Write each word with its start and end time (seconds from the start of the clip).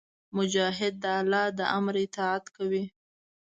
مجاهد 0.35 0.93
د 1.03 1.05
الله 1.19 1.45
د 1.57 1.59
امر 1.77 1.95
اطاعت 2.05 2.45
کوي. 2.55 2.83